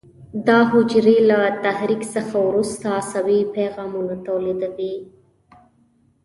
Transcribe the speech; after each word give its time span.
دا 0.47 0.59
حجرې 0.71 1.17
له 1.29 1.39
تحریک 1.65 2.01
څخه 2.15 2.35
وروسته 2.47 2.85
عصبي 2.99 3.39
پیغامونه 3.55 4.13
تولیدوي. 4.27 4.95